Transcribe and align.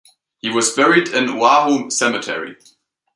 He 0.39 0.49
was 0.49 0.73
buried 0.73 1.09
in 1.09 1.29
Oahu 1.29 1.91
Cemetery. 1.91 2.57